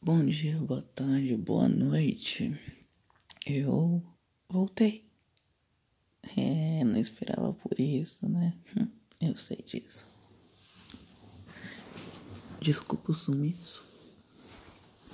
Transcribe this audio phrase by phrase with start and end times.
[0.00, 2.56] Bom dia, boa tarde, boa noite.
[3.44, 4.00] Eu
[4.48, 5.04] voltei.
[6.36, 8.56] É, não esperava por isso, né?
[8.76, 8.86] Hum,
[9.20, 10.08] eu sei disso.
[12.60, 13.84] Desculpa o sumiço.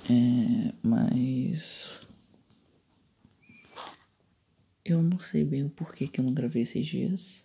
[0.07, 2.01] É, mas.
[4.85, 7.43] Eu não sei bem o porquê que eu não gravei esses dias.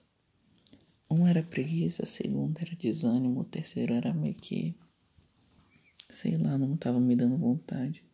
[1.11, 4.77] Um era preguiça, segundo era desânimo, o terceiro era meio que
[6.11, 8.05] sei lá, não tava me dando vontade.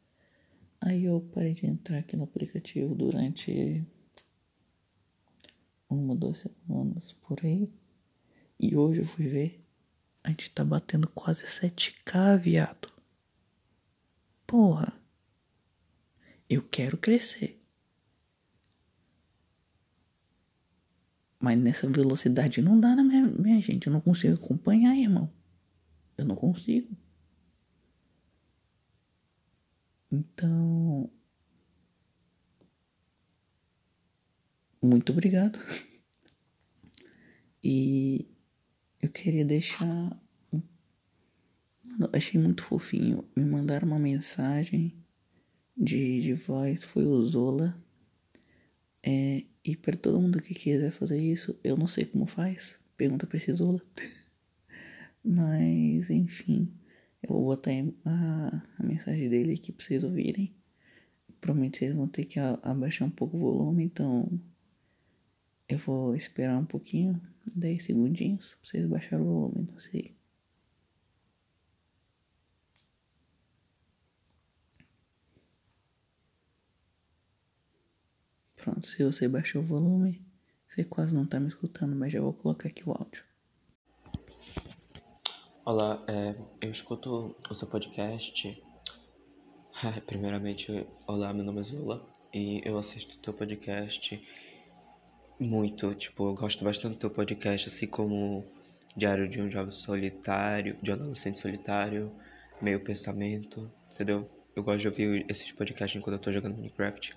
[0.81, 3.85] Aí eu parei de entrar aqui no aplicativo durante
[5.89, 7.71] uma, duas semanas por aí.
[8.59, 9.65] E hoje eu fui ver.
[10.23, 12.93] A gente tá batendo quase 7k, viado.
[14.47, 14.93] Porra.
[16.49, 17.61] Eu quero crescer.
[21.39, 23.87] Mas nessa velocidade não dá, né, minha, minha gente?
[23.87, 25.31] Eu não consigo acompanhar, irmão.
[26.17, 26.97] Eu não consigo.
[30.11, 31.11] Então.
[34.83, 35.59] Muito obrigado.
[37.63, 38.29] E
[39.03, 40.21] eu queria deixar.
[41.83, 43.25] Mano, achei muito fofinho.
[43.35, 44.95] Me mandaram uma mensagem
[45.77, 46.85] de, de voz.
[46.85, 47.77] Foi o Zola.
[49.03, 52.79] É, e para todo mundo que quiser fazer isso, eu não sei como faz.
[52.97, 53.83] Pergunta pra esse Zola.
[55.25, 56.73] Mas, enfim.
[57.29, 57.73] Eu vou botar
[58.05, 60.55] a, a mensagem dele aqui pra vocês ouvirem.
[61.41, 64.41] Provavelmente vocês vão ter que abaixar um pouco o volume, então
[65.69, 67.21] eu vou esperar um pouquinho,
[67.55, 70.17] 10 segundinhos, pra vocês baixarem o volume, não sei.
[78.55, 80.25] Pronto, se você baixou o volume,
[80.69, 83.25] você quase não tá me escutando, mas já vou colocar aqui o áudio.
[85.67, 88.63] Olá, é, eu escuto o seu podcast.
[90.07, 94.25] Primeiramente, olá, meu nome é Zula e eu assisto o teu podcast
[95.41, 95.93] muito.
[95.97, 98.45] Tipo, eu gosto bastante do teu podcast, assim como
[98.97, 102.13] Diário de um Jovem Solitário, de um Adolescente Solitário,
[102.63, 104.31] Meio Pensamento, entendeu?
[104.55, 107.13] Eu gosto de ouvir esses podcasts enquanto eu tô jogando Minecraft.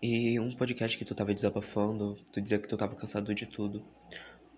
[0.00, 3.84] E um podcast que tu tava desabafando, tu dizia que tu tava cansado de tudo.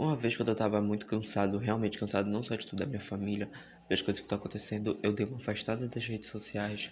[0.02, 3.00] Uma vez quando eu tava muito cansado, realmente cansado, não só de tudo da minha
[3.00, 3.48] família,
[3.88, 6.90] das coisas que estão acontecendo, eu dei uma afastada das redes sociais,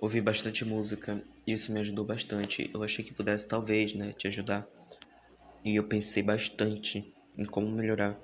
[0.00, 2.70] ouvi bastante música e isso me ajudou bastante.
[2.72, 4.64] Eu achei que pudesse talvez, né, te ajudar.
[5.64, 8.16] E eu pensei bastante em como melhorar.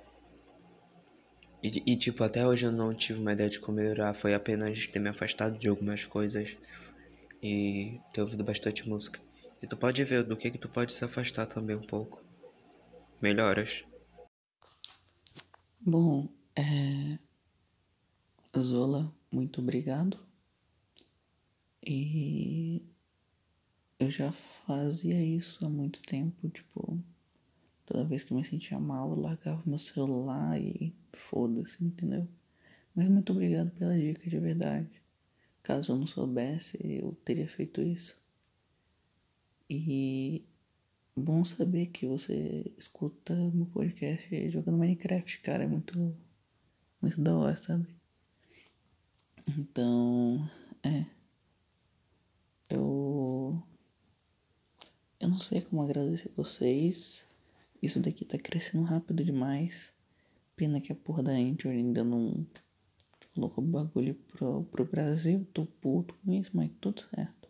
[1.61, 4.87] E, e tipo, até hoje eu não tive uma ideia de como melhorar, foi apenas
[4.87, 6.57] ter me afastado de algumas coisas
[7.43, 9.19] e ter ouvido bastante música.
[9.61, 12.23] E tu pode ver do que que tu pode se afastar também um pouco.
[13.21, 13.85] Melhoras.
[15.81, 17.19] Bom, é...
[18.59, 20.19] Zola, muito obrigado.
[21.85, 22.83] E
[23.99, 26.99] eu já fazia isso há muito tempo, tipo,
[27.87, 32.29] toda vez que eu me sentia mal, eu largava meu celular e foda-se, entendeu?
[32.95, 34.91] Mas muito obrigado pela dica de verdade.
[35.63, 38.17] Caso eu não soubesse, eu teria feito isso.
[39.71, 40.45] E
[41.19, 45.65] Bom saber que você escuta meu podcast jogando Minecraft, cara.
[45.65, 46.17] É muito,
[47.03, 47.89] muito da hora, sabe?
[49.49, 50.49] Então,
[50.81, 51.05] é.
[52.71, 53.61] Eu.
[55.19, 57.27] Eu não sei como agradecer vocês.
[57.83, 59.93] Isso daqui tá crescendo rápido demais.
[60.55, 62.47] Pena que a porra da Anchor ainda não
[63.35, 65.45] colocou bagulho pro, pro Brasil.
[65.53, 67.49] Tô puto com isso, mas tudo certo.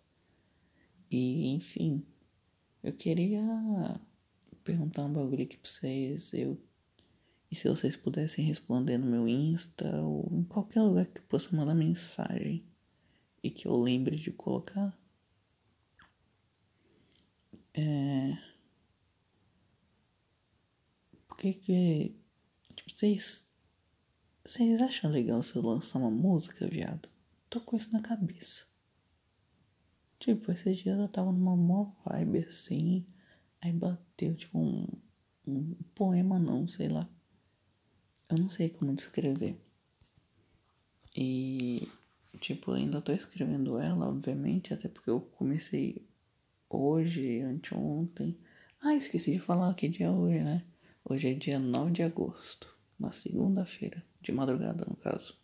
[1.11, 2.03] E, enfim.
[2.83, 3.43] Eu queria
[4.63, 6.33] perguntar um bagulho aqui pra vocês.
[6.33, 6.61] Eu,
[7.51, 11.75] e se vocês pudessem responder no meu Insta ou em qualquer lugar que possa mandar
[11.75, 12.65] mensagem
[13.43, 14.97] e que eu lembre de colocar.
[17.75, 18.37] É.
[21.27, 22.17] Por que que.
[22.75, 23.49] Tipo, vocês.
[24.45, 27.09] Vocês acham legal se eu lançar uma música, viado?
[27.51, 28.67] Tô com isso na cabeça.
[30.19, 33.07] Tipo, esses dias eu tava numa mó vibe assim.
[33.61, 34.87] Aí bateu, tipo, um,
[35.47, 37.09] um poema não, sei lá.
[38.29, 39.59] Eu não sei como descrever.
[41.17, 41.89] E,
[42.41, 46.07] tipo, ainda tô escrevendo ela, obviamente, até porque eu comecei
[46.69, 48.39] hoje, anteontem.
[48.81, 50.65] Ah, esqueci de falar que dia é hoje, né?
[51.05, 55.37] Hoje é dia 9 de agosto, uma segunda-feira, de madrugada no caso.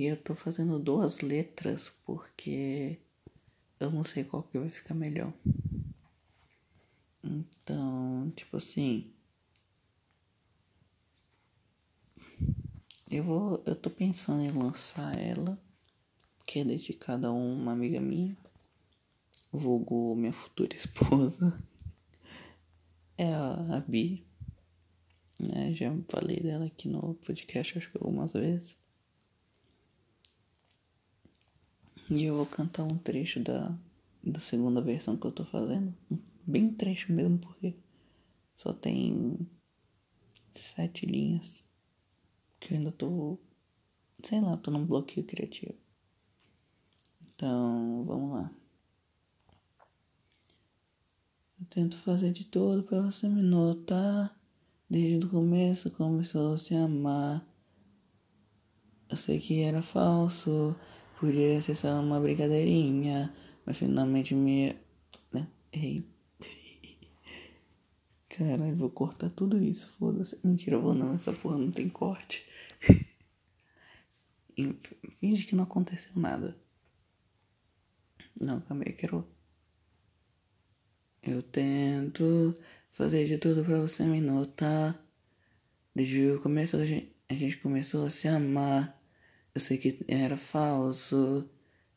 [0.00, 2.98] E eu tô fazendo duas letras porque
[3.78, 5.30] eu não sei qual que vai ficar melhor.
[7.22, 9.12] Então, tipo assim.
[13.10, 13.62] Eu vou.
[13.66, 15.60] Eu tô pensando em lançar ela
[16.46, 18.34] que é dedicada a uma amiga minha,
[19.52, 21.62] vulgo minha futura esposa.
[23.18, 24.24] É a, a Bi,
[25.38, 25.74] né?
[25.74, 28.79] Já falei dela aqui no podcast, acho que algumas vezes.
[32.10, 33.72] E eu vou cantar um trecho da,
[34.22, 35.94] da segunda versão que eu tô fazendo.
[36.44, 37.76] Bem trecho mesmo, porque
[38.56, 39.38] só tem
[40.52, 41.62] sete linhas.
[42.58, 43.38] Que eu ainda tô.
[44.24, 45.74] Sei lá, tô num bloqueio criativo.
[47.34, 48.52] Então, vamos lá.
[51.60, 54.36] Eu tento fazer de tudo pra você me notar.
[54.88, 57.46] Desde o começo começou a se amar.
[59.08, 60.74] Eu sei que era falso,
[61.20, 63.32] podia ser só uma brincadeirinha,
[63.66, 64.74] mas finalmente me.
[65.30, 65.46] Né?
[65.70, 66.08] Errei.
[68.30, 70.38] Caralho, vou cortar tudo isso, foda-se.
[70.42, 72.42] Mentira, eu vou não, essa porra não tem corte.
[75.20, 76.56] Finge que não aconteceu nada.
[78.40, 79.26] Não, calma aí, quero.
[81.22, 82.54] Eu tento
[82.92, 84.98] fazer de tudo pra você me notar.
[85.94, 88.99] Desde o começo a gente, a gente começou a se amar.
[89.60, 91.46] Eu sei que era falso,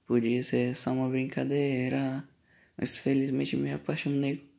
[0.06, 2.28] podia ser só uma brincadeira.
[2.76, 4.52] Mas felizmente me apaixonei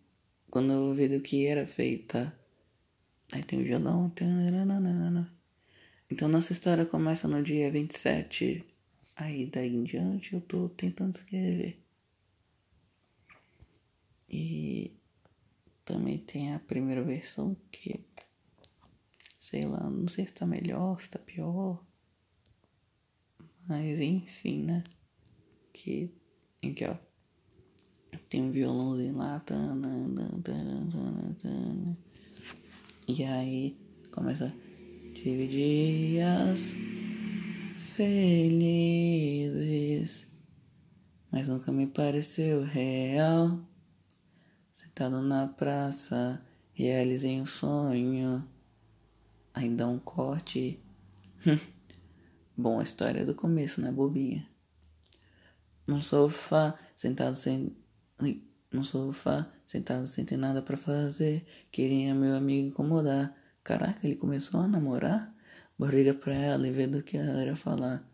[0.48, 2.34] quando eu ouvi do que era feita.
[3.30, 4.10] Aí tem o violão.
[6.10, 8.64] Então nossa história começa no dia 27
[9.14, 11.78] Aí daí em diante eu tô tentando escrever.
[14.30, 14.96] E
[15.84, 18.00] também tem a primeira versão que
[19.38, 21.84] sei lá, não sei se tá melhor, se tá pior.
[23.68, 24.84] Mas enfim, né?
[25.72, 26.10] Que
[26.64, 26.96] aqui ó.
[28.28, 29.42] Tem um violãozinho lá.
[33.08, 33.76] E aí
[34.12, 34.54] começa.
[35.14, 36.74] Tive dias
[37.94, 39.46] felizes,
[41.30, 43.60] mas nunca me pareceu real.
[44.72, 48.44] Sentado na praça, realizei um sonho.
[49.54, 50.80] Aí dá um corte.
[52.56, 54.48] Bom, a história é do começo, né, bobinha?
[55.86, 57.76] No sofá, sentado sem.
[58.72, 61.44] No sofá, sentado sem ter nada para fazer.
[61.70, 63.36] Queria meu amigo incomodar.
[63.62, 65.34] Caraca, ele começou a namorar?
[65.78, 68.08] barriga pra ela e ver do que ela ia falar.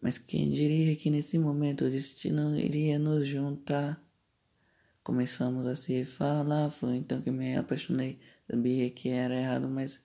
[0.00, 4.02] Mas quem diria que nesse momento o destino iria nos juntar?
[5.02, 8.18] Começamos a se falar, foi então que me apaixonei.
[8.50, 10.00] Sabia que era errado, mas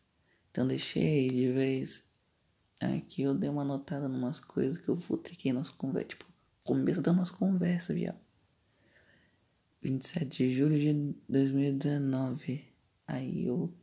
[0.52, 2.09] então deixei de vez.
[2.80, 6.10] Aqui eu dei uma notada numas coisas que eu futriquei nossa conversa.
[6.10, 6.26] Tipo,
[6.64, 8.18] começo da nossa conversa, viado.
[9.82, 12.64] 27 de julho de 2019.
[13.06, 13.74] Aí eu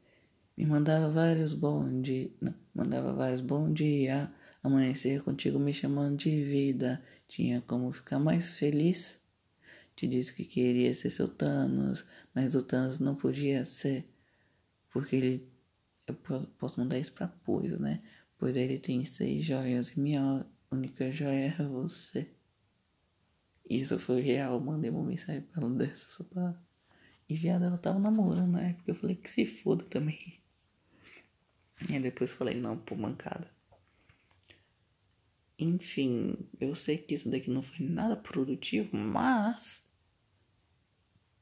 [0.57, 4.33] me mandava vários bom dia, não, mandava vários bom dia,
[4.63, 9.21] amanhecer contigo me chamando de vida, tinha como ficar mais feliz.
[9.95, 14.07] Te disse que queria ser seu Thanos, mas o Thanos não podia ser,
[14.91, 15.49] porque ele,
[16.07, 16.15] eu
[16.59, 18.03] posso mandar isso pra Pois, né?
[18.39, 22.31] Pois ele tem seis joias e minha única joia é você.
[23.69, 26.61] Isso foi real, mandei uma mensagem pra ela dessa só pra...
[27.29, 30.41] E viado, ela tava namorando na época, eu falei que se foda também.
[31.91, 33.51] E depois falei, não, pô, mancada.
[35.59, 39.85] Enfim, eu sei que isso daqui não foi nada produtivo, mas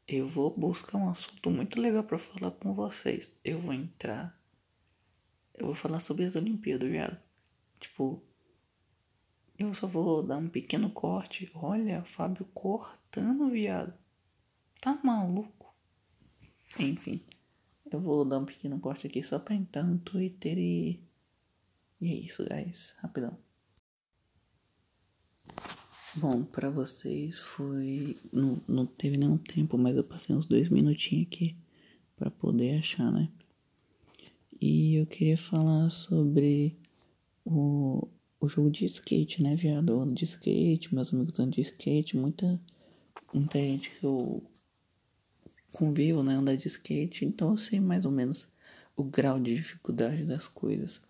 [0.06, 3.32] eu vou buscar um assunto muito legal para falar com vocês.
[3.44, 4.40] Eu vou entrar.
[5.54, 7.18] Eu vou falar sobre as Olimpíadas, viado.
[7.80, 8.23] Tipo,
[9.58, 11.50] eu só vou dar um pequeno corte.
[11.54, 13.94] Olha, Fábio cortando, viado.
[14.80, 15.73] Tá maluco?
[16.78, 17.20] Enfim.
[17.90, 21.00] Eu vou dar um pequeno corte aqui só pra entrar no Twitter e.
[22.00, 22.94] E é isso, guys.
[22.99, 23.38] Rapidão.
[26.16, 28.16] Bom, pra vocês foi.
[28.32, 31.56] Não, não teve nenhum tempo, mas eu passei uns dois minutinhos aqui
[32.16, 33.30] pra poder achar, né?
[34.66, 36.75] E eu queria falar sobre
[37.44, 38.09] o,
[38.40, 40.00] o jogo de skate, né, viado?
[40.00, 42.59] O de skate, meus amigos andam de skate, muita,
[43.35, 44.42] muita gente que eu
[45.71, 48.49] convivo, né, andar de skate, então eu sei mais ou menos
[48.97, 51.02] o grau de dificuldade das coisas.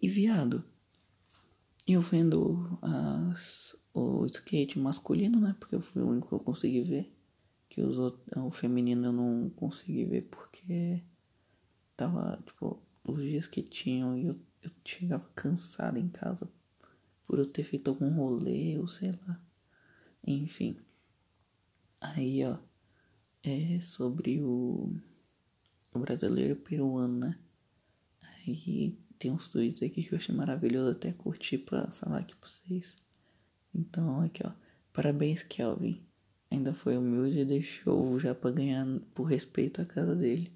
[0.00, 0.64] E viado,
[1.86, 7.12] eu vendo as, o skate masculino, né, porque foi o único que eu consegui ver,
[7.68, 11.02] que os o feminino eu não consegui ver porque
[11.94, 16.48] tava, tipo, os dias que tinham eu, eu chegava cansado em casa
[17.26, 19.40] por eu ter feito algum rolê ou sei lá.
[20.26, 20.76] Enfim.
[22.00, 22.58] Aí, ó
[23.44, 24.90] é sobre o,
[25.92, 27.38] o brasileiro peruano, né?
[28.22, 32.48] Aí tem uns tweets aqui que eu achei maravilhoso, até curti pra falar aqui pra
[32.48, 32.96] vocês.
[33.74, 34.52] Então, aqui ó.
[34.92, 36.02] Parabéns, Kelvin.
[36.50, 40.52] Ainda foi humilde e deixou já pra ganhar por respeito à casa dele.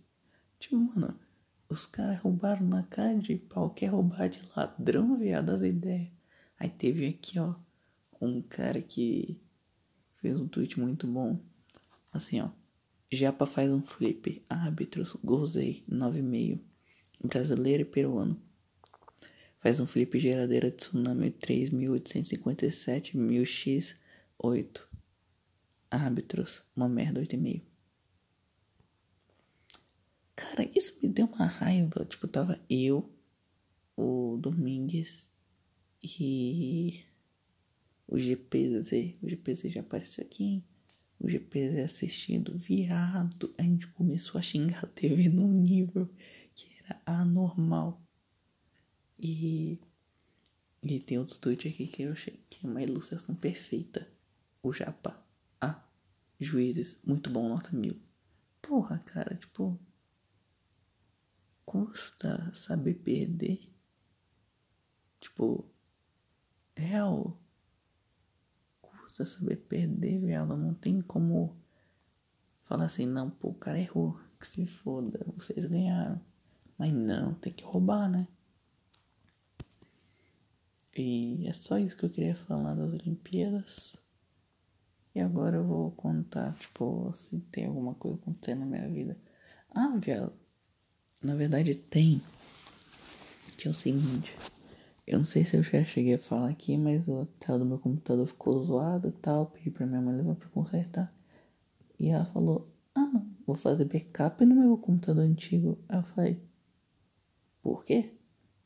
[0.59, 1.19] Tipo, mano,
[1.69, 3.71] os caras roubaram na cara de pau.
[3.71, 6.09] Quer roubar de ladrão, viado, as ideias.
[6.59, 7.55] Aí teve aqui, ó,
[8.21, 9.41] um cara que
[10.17, 11.39] fez um tweet muito bom.
[12.13, 12.51] Assim, ó.
[13.11, 14.43] Japa faz um flip.
[14.49, 16.61] Árbitros, gozei, 9,5.
[17.25, 18.41] Brasileiro e peruano.
[19.61, 23.97] Faz um flip geradeira tsunami 3857 1000x
[24.39, 24.89] 8.
[25.91, 27.68] Árbitros, uma merda 8,5.
[30.39, 32.05] Cara, isso me deu uma raiva.
[32.05, 33.13] Tipo, tava eu,
[33.97, 35.29] o Domingues
[36.01, 37.05] e
[38.07, 39.17] o GPZ.
[39.21, 40.65] O GPZ já apareceu aqui, hein?
[41.19, 43.53] O GPZ assistindo, viado.
[43.59, 46.09] A gente começou a xingar a TV num nível
[46.55, 48.01] que era anormal.
[49.19, 49.77] E,
[50.85, 54.09] e tem outro tweet aqui que eu achei que é uma ilustração perfeita.
[54.63, 55.21] O Japa.
[55.61, 55.85] Ah,
[56.39, 57.97] juízes, muito bom, nota mil.
[58.63, 59.77] Porra, cara, tipo.
[61.69, 63.71] Custa saber perder?
[65.21, 65.67] Tipo,
[66.75, 67.39] real.
[68.81, 70.57] Custa saber perder, viado.
[70.57, 71.55] Não tem como
[72.63, 74.19] falar assim, não, pô, o cara errou.
[74.41, 76.19] Que se foda, vocês ganharam.
[76.79, 78.27] Mas não, tem que roubar, né?
[80.97, 83.95] E é só isso que eu queria falar das Olimpíadas.
[85.15, 89.19] E agora eu vou contar, tipo, se tem alguma coisa acontecendo na minha vida.
[89.69, 90.48] Ah, viado.
[91.23, 92.21] Na verdade tem.
[93.57, 94.35] Que é o seguinte.
[95.07, 97.79] Eu não sei se eu já cheguei a falar aqui, mas o tela do meu
[97.79, 99.47] computador ficou zoado e tal.
[99.47, 101.13] Pedi pra minha mãe levar pra consertar.
[101.99, 105.79] E ela falou, ah não, vou fazer backup no meu computador antigo.
[105.89, 106.43] Aí eu falei,
[107.63, 108.13] por quê?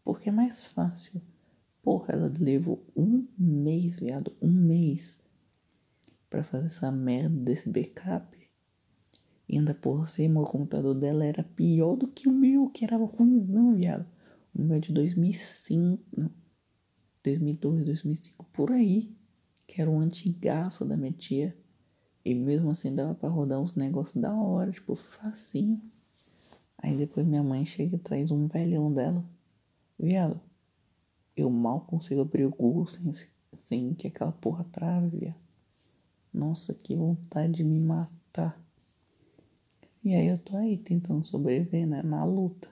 [0.05, 1.23] Porque é mais fácil.
[1.83, 5.19] Porra, ela levou um mês, viado, um mês
[6.29, 8.42] para fazer essa merda desse backup.
[9.53, 12.97] E ainda por cima o computador dela era pior do que o meu, que era
[12.97, 14.07] ruimzão, viado.
[14.55, 16.31] O meu é de 2005, não,
[17.23, 19.15] 2002, 2005, por aí.
[19.67, 21.55] Que era um antigaço da minha tia.
[22.25, 25.83] E mesmo assim dava pra rodar uns negócios da hora, tipo, facinho.
[26.79, 29.23] Aí depois minha mãe chega e traz um velhão dela.
[29.99, 30.41] Viado,
[31.37, 33.13] eu mal consigo abrir o Google sem,
[33.59, 35.37] sem que aquela porra trave, viado.
[36.33, 38.62] Nossa, que vontade de me matar.
[40.05, 42.03] E aí eu tô aí tentando sobreviver, né?
[42.03, 42.69] Na luta.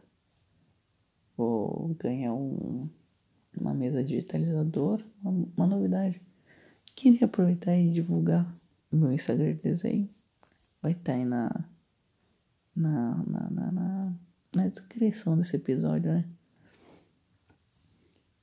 [1.36, 2.88] Vou ganhar um,
[3.56, 6.20] uma mesa digitalizadora, uma, uma novidade.
[6.94, 8.52] Queria aproveitar e divulgar
[8.90, 10.10] o meu Instagram de desenho.
[10.82, 11.64] Vai estar tá aí na,
[12.74, 14.14] na, na, na, na,
[14.54, 16.24] na descrição desse episódio, né?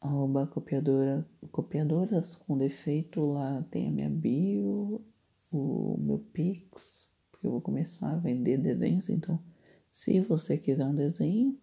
[0.02, 5.02] arroba copiadora, copiadoras com defeito, lá tem a minha bio,
[5.52, 7.07] o meu Pix,
[7.38, 9.40] porque eu vou começar a vender desenhos, então
[9.92, 11.58] se você quiser um desenho,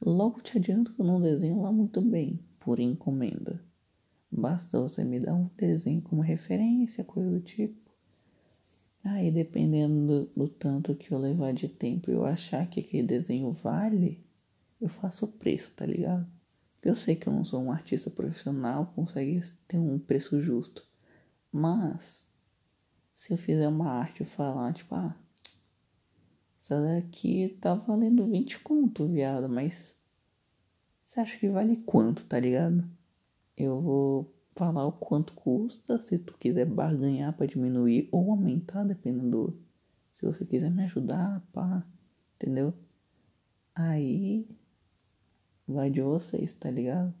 [0.00, 3.60] logo te adianto que eu não desenho lá muito bem, por encomenda.
[4.30, 7.90] Basta você me dar um desenho como referência, coisa do tipo.
[9.04, 13.06] Aí, dependendo do, do tanto que eu levar de tempo e eu achar que aquele
[13.06, 14.24] desenho vale,
[14.80, 16.26] eu faço o preço, tá ligado?
[16.82, 20.86] Eu sei que eu não sou um artista profissional, consegue ter um preço justo.
[21.52, 22.25] Mas
[23.16, 25.16] se eu fizer uma arte e falar, tipo, ah,
[26.60, 29.96] essa daqui tá valendo 20 conto, viado, mas
[31.02, 32.84] você acha que vale quanto, tá ligado?
[33.56, 39.58] Eu vou falar o quanto custa, se tu quiser barganhar para diminuir ou aumentar, dependendo
[40.12, 41.86] se você quiser me ajudar, pá,
[42.34, 42.74] entendeu?
[43.74, 44.46] Aí
[45.66, 47.14] vai de vocês, tá ligado?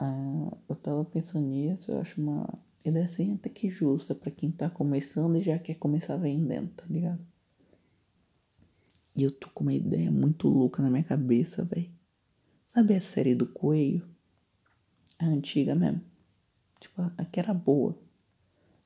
[0.00, 2.48] Ah, eu tava pensando nisso, eu acho uma
[2.88, 6.84] ideia assim até que justa para quem tá começando e já quer começar vendendo, tá
[6.88, 7.24] ligado?
[9.14, 11.90] E eu tô com uma ideia muito louca na minha cabeça, velho.
[12.66, 14.08] Sabe a série do Coelho?
[15.18, 16.00] A antiga mesmo.
[16.80, 17.98] Tipo, a que era boa.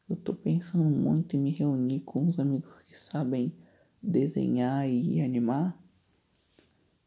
[0.08, 3.52] Eu tô pensando muito em me reunir com uns amigos que sabem
[4.02, 5.78] desenhar e animar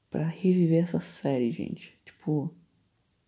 [0.10, 2.00] para reviver essa série, gente.
[2.06, 2.56] Tipo,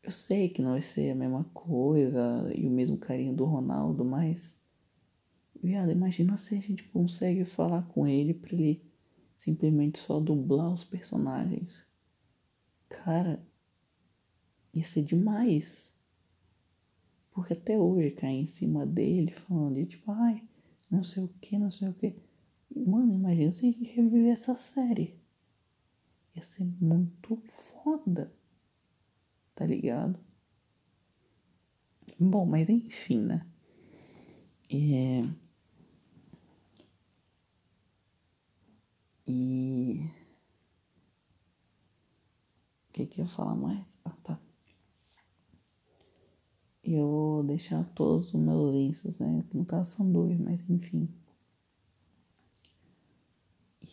[0.09, 4.03] eu sei que não vai ser a mesma coisa e o mesmo carinho do Ronaldo,
[4.03, 4.55] mas.
[5.61, 8.81] Viado, imagina se a gente consegue falar com ele pra ele
[9.37, 11.85] simplesmente só dublar os personagens.
[12.89, 13.45] Cara,
[14.73, 15.87] ia ser demais.
[17.29, 20.41] Porque até hoje cai em cima dele falando de tipo, ai,
[20.89, 22.15] não sei o que, não sei o que.
[22.75, 25.19] Mano, imagina se a gente reviver essa série
[26.35, 28.38] ia ser muito foda.
[29.59, 30.17] Tá ligado?
[32.17, 33.45] Bom, mas enfim, né?
[34.71, 35.21] É...
[39.27, 40.01] E.
[42.87, 43.85] O que, que eu ia falar mais?
[44.05, 44.39] Ah, tá.
[46.81, 49.43] Eu vou deixar todos os meus instas, né?
[49.53, 51.13] No caso são dois, mas enfim.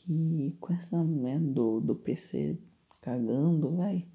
[0.09, 2.57] E com essa merda do, do PC
[3.01, 4.07] cagando, vai.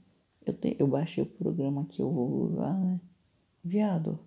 [0.46, 3.00] Eu, te, eu baixei o programa que eu vou usar, né?
[3.64, 4.20] Viado.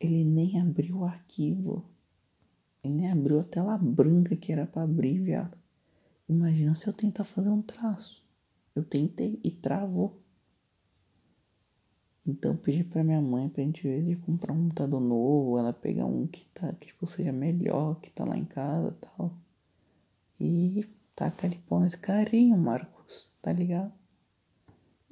[0.00, 1.84] Ele nem abriu o arquivo.
[2.82, 5.56] Ele nem abriu a tela branca que era para abrir, viado.
[6.28, 8.24] Imagina se eu tentar fazer um traço.
[8.74, 10.20] Eu tentei e travou.
[12.26, 15.72] Então eu pedi pra minha mãe pra gente ver de comprar um computador novo, ela
[15.72, 19.34] pegar um que tá, que tipo, seja melhor, que tá lá em casa e tal.
[20.40, 23.92] E taca de pau nesse carinho, Marcos, tá ligado?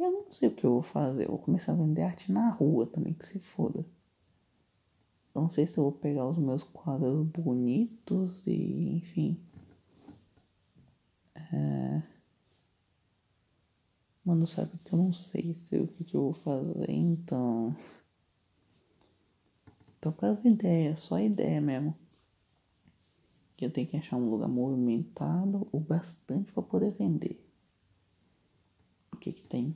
[0.05, 2.51] Eu não sei o que eu vou fazer, eu vou começar a vender arte na
[2.51, 3.87] rua também, que se foda.
[5.35, 9.41] Não sei se eu vou pegar os meus quadros bonitos e enfim.
[11.35, 12.03] É...
[14.23, 17.75] Mano, sabe que eu não sei, sei o que, que eu vou fazer, então.
[20.03, 21.97] Tô com as ideias, só ideia mesmo.
[23.57, 27.43] Que eu tenho que achar um lugar movimentado o bastante para poder vender.
[29.13, 29.75] O que que tem?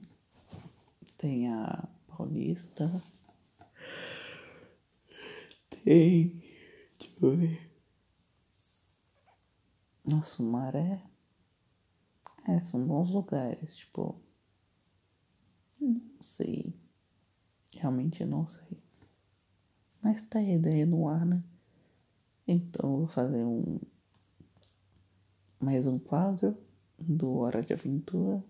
[1.18, 3.02] Tem a Paulista.
[5.82, 6.28] Tem.
[6.96, 7.72] Deixa eu ver.
[10.06, 11.02] Nossa, Maré.
[12.46, 14.14] É, são bons lugares, tipo.
[15.80, 16.72] Não sei.
[17.75, 18.80] Realmente não sei.
[20.00, 21.42] Mas tá a ideia no ar, né?
[22.46, 23.80] Então eu vou fazer um.
[25.58, 26.56] Mais um quadro
[26.96, 28.44] do Hora de Aventura.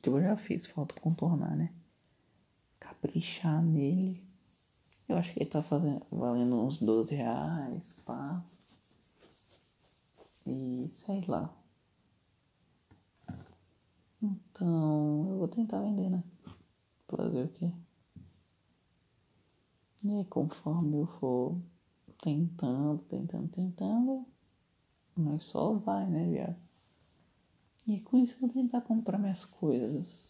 [0.00, 1.74] Que eu já fiz, falta contornar, né?
[2.78, 4.22] Caprichar nele.
[5.08, 8.44] Eu acho que ele tá fazendo, valendo uns 12 reais, pá.
[10.46, 11.54] E sei lá.
[14.22, 16.22] Então, eu vou tentar vender, né?
[17.06, 17.72] Fazer o quê?
[20.02, 21.56] E aí, conforme eu for
[22.22, 24.26] tentando, tentando, tentando,
[25.16, 26.56] mas só vai, né, viado?
[27.86, 30.27] E com isso eu vou tentar comprar minhas coisas.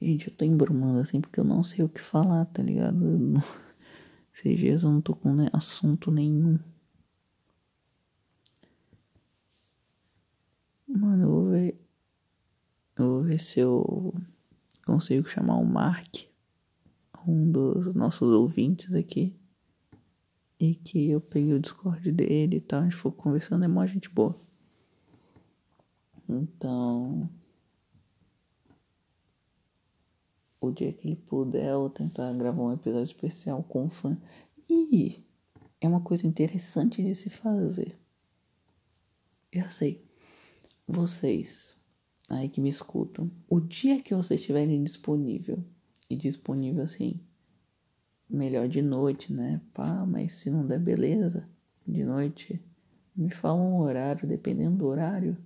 [0.00, 2.96] Gente, eu tô embrumando assim porque eu não sei o que falar, tá ligado?
[2.96, 3.40] Não...
[4.32, 6.58] Esses dias eu não tô com assunto nenhum.
[10.88, 11.80] Mano, eu vou ver.
[12.96, 14.14] Eu vou ver se eu
[14.86, 16.24] consigo chamar o Mark,
[17.26, 19.36] um dos nossos ouvintes aqui.
[20.58, 22.80] E que eu peguei o Discord dele e tal.
[22.80, 24.34] A gente foi conversando, é mó gente boa.
[26.28, 27.28] Então.
[30.60, 34.16] O dia que ele puder, eu vou tentar gravar um episódio especial com fã.
[34.68, 35.24] E
[35.80, 37.98] é uma coisa interessante de se fazer.
[39.52, 40.04] Já sei
[40.86, 41.74] vocês
[42.28, 45.64] aí que me escutam, o dia que vocês estiverem disponível,
[46.08, 47.20] e disponível assim,
[48.28, 49.60] melhor de noite, né?
[49.72, 51.48] Pá, mas se não der, beleza,
[51.86, 52.60] de noite,
[53.14, 55.36] me fala um horário, dependendo do horário,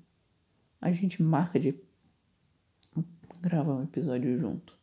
[0.80, 1.74] a gente marca de
[3.40, 4.78] gravar um episódio junto.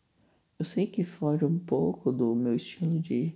[0.61, 3.33] Eu sei que foge um pouco do meu estilo de,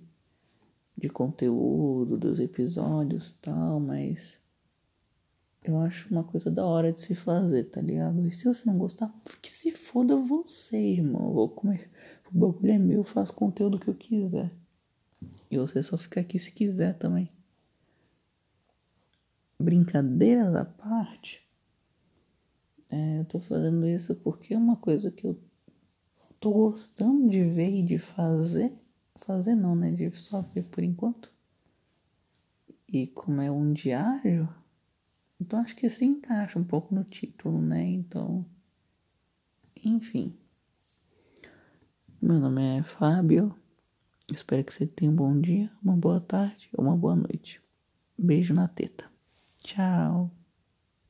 [0.95, 4.39] de conteúdo, dos episódios tal, mas
[5.63, 8.27] eu acho uma coisa da hora de se fazer, tá ligado?
[8.27, 9.11] E se você não gostar,
[9.41, 11.33] que se foda você, irmão.
[11.33, 11.89] Vou comer.
[12.31, 14.51] O bagulho é meu, eu faço conteúdo que eu quiser.
[15.49, 17.27] E você só fica aqui se quiser também.
[19.59, 21.43] Brincadeiras à parte.
[22.87, 25.35] É, eu tô fazendo isso porque é uma coisa que eu
[26.45, 28.71] tô gostando de ver e de fazer.
[29.15, 29.91] Fazer não, né?
[29.91, 31.31] De só ver por enquanto.
[32.87, 34.47] E como é um diário
[35.39, 37.83] então acho que se encaixa um pouco no título, né?
[37.83, 38.45] Então,
[39.83, 40.33] enfim.
[42.21, 43.55] Meu nome é Fábio.
[44.33, 47.61] Espero que você tenha um bom dia, uma boa tarde ou uma boa noite.
[48.17, 49.09] Beijo na teta.
[49.59, 50.31] Tchau.